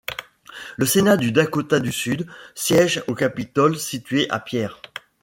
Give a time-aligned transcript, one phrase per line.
[0.77, 4.79] Le sénat du Dakota du Sud siège au Capitole situé à Pierre.